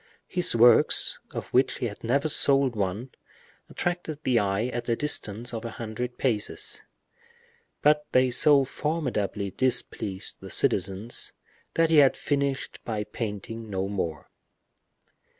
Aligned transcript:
His 0.27 0.55
works, 0.55 1.19
of 1.29 1.45
which 1.49 1.77
he 1.77 1.85
had 1.85 2.03
never 2.03 2.27
sold 2.27 2.75
one, 2.75 3.11
attracted 3.69 4.17
the 4.23 4.39
eye 4.39 4.65
at 4.65 4.89
a 4.89 4.95
distance 4.95 5.53
of 5.53 5.63
a 5.63 5.69
hundred 5.69 6.17
paces; 6.17 6.81
but 7.83 8.07
they 8.11 8.31
so 8.31 8.65
formidably 8.65 9.51
displeased 9.51 10.39
the 10.39 10.49
citizens, 10.49 11.33
that 11.75 11.91
he 11.91 11.97
had 11.97 12.17
finished 12.17 12.79
by 12.83 13.03
painting 13.03 13.69
no 13.69 13.87
more. 13.87 14.31